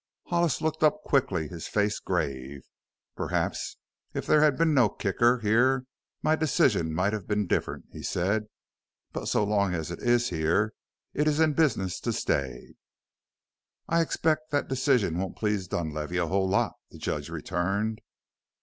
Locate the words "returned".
17.29-18.01